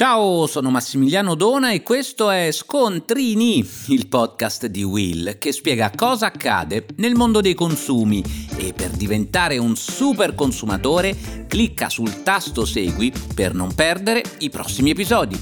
[0.00, 6.24] Ciao, sono Massimiliano Dona e questo è Scontrini, il podcast di Will che spiega cosa
[6.24, 8.24] accade nel mondo dei consumi
[8.56, 14.88] e per diventare un super consumatore clicca sul tasto segui per non perdere i prossimi
[14.88, 15.38] episodi.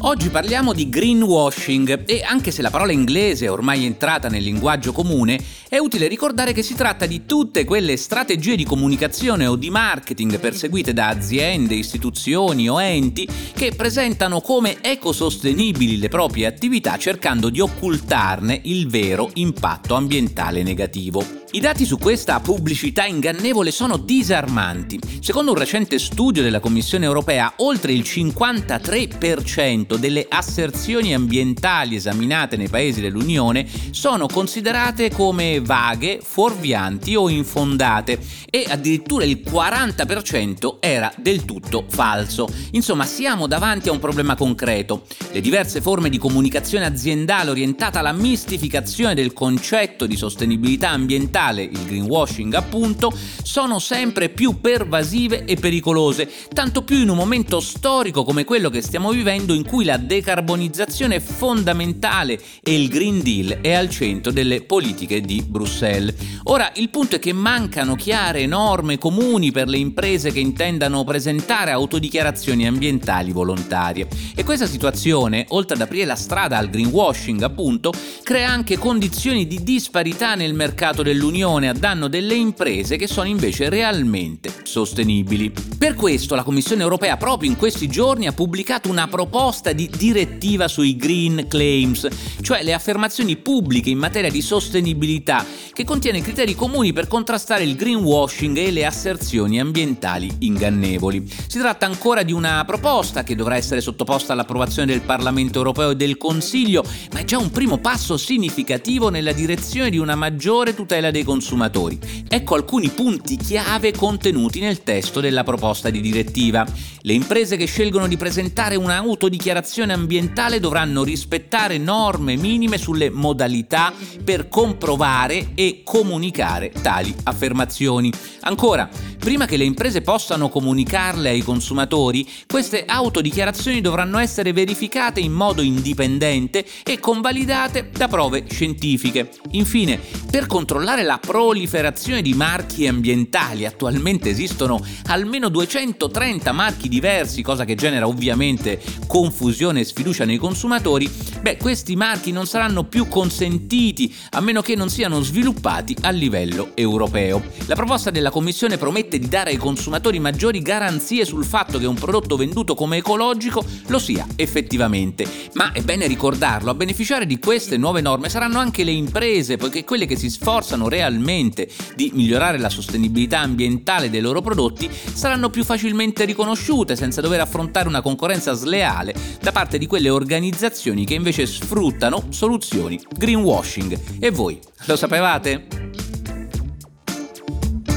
[0.00, 4.92] Oggi parliamo di greenwashing e anche se la parola inglese è ormai entrata nel linguaggio
[4.92, 5.38] comune,
[5.68, 10.38] è utile ricordare che si tratta di tutte quelle strategie di comunicazione o di marketing
[10.38, 17.58] perseguite da aziende, istituzioni o enti che presentano come ecosostenibili le proprie attività cercando di
[17.58, 21.44] occultarne il vero impatto ambientale negativo.
[21.52, 25.00] I dati su questa pubblicità ingannevole sono disarmanti.
[25.20, 32.68] Secondo un recente studio della Commissione europea, oltre il 53% delle asserzioni ambientali esaminate nei
[32.68, 41.44] paesi dell'Unione sono considerate come vaghe, fuorvianti o infondate e addirittura il 40% era del
[41.44, 42.48] tutto falso.
[42.72, 45.04] Insomma, siamo davanti a un problema concreto.
[45.32, 51.84] Le diverse forme di comunicazione aziendale orientata alla mistificazione del concetto di sostenibilità ambientale il
[51.84, 58.44] greenwashing appunto, sono sempre più pervasive e pericolose, tanto più in un momento storico come
[58.44, 63.72] quello che stiamo vivendo in cui la decarbonizzazione è fondamentale e il Green Deal è
[63.72, 66.14] al centro delle politiche di Bruxelles.
[66.44, 71.70] Ora, il punto è che mancano chiare norme comuni per le imprese che intendano presentare
[71.70, 78.48] autodichiarazioni ambientali volontarie e questa situazione, oltre ad aprire la strada al greenwashing appunto, crea
[78.48, 84.52] anche condizioni di disparità nel mercato dell'Unione a danno delle imprese che sono invece realmente
[84.66, 85.52] sostenibili.
[85.78, 90.68] Per questo la Commissione europea proprio in questi giorni ha pubblicato una proposta di direttiva
[90.68, 92.06] sui green claims,
[92.42, 97.76] cioè le affermazioni pubbliche in materia di sostenibilità, che contiene criteri comuni per contrastare il
[97.76, 101.30] greenwashing e le asserzioni ambientali ingannevoli.
[101.46, 105.96] Si tratta ancora di una proposta che dovrà essere sottoposta all'approvazione del Parlamento europeo e
[105.96, 111.10] del Consiglio, ma è già un primo passo significativo nella direzione di una maggiore tutela
[111.10, 111.98] dei consumatori.
[112.28, 116.66] Ecco alcuni punti chiave contenuti nel testo della proposta di direttiva.
[117.00, 123.92] Le imprese che scelgono di presentare un'autodichiarazione ambientale dovranno rispettare norme minime sulle modalità
[124.24, 128.12] per comprovare e comunicare tali affermazioni.
[128.40, 128.88] Ancora,
[129.26, 135.62] Prima che le imprese possano comunicarle ai consumatori, queste autodichiarazioni dovranno essere verificate in modo
[135.62, 139.30] indipendente e convalidate da prove scientifiche.
[139.50, 139.98] Infine,
[140.30, 147.74] per controllare la proliferazione di marchi ambientali, attualmente esistono almeno 230 marchi diversi, cosa che
[147.74, 154.40] genera ovviamente confusione e sfiducia nei consumatori, beh, questi marchi non saranno più consentiti a
[154.40, 157.42] meno che non siano sviluppati a livello europeo.
[157.66, 161.94] La proposta della Commissione promette di dare ai consumatori maggiori garanzie sul fatto che un
[161.94, 165.26] prodotto venduto come ecologico lo sia effettivamente.
[165.54, 169.84] Ma è bene ricordarlo, a beneficiare di queste nuove norme saranno anche le imprese, poiché
[169.84, 175.64] quelle che si sforzano realmente di migliorare la sostenibilità ambientale dei loro prodotti saranno più
[175.64, 181.46] facilmente riconosciute senza dover affrontare una concorrenza sleale da parte di quelle organizzazioni che invece
[181.46, 183.98] sfruttano soluzioni greenwashing.
[184.18, 185.66] E voi lo sapevate?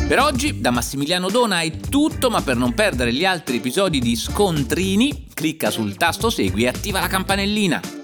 [0.07, 4.15] Per oggi da Massimiliano Dona è tutto, ma per non perdere gli altri episodi di
[4.15, 7.98] Scontrini, clicca sul tasto segui e attiva la campanellina.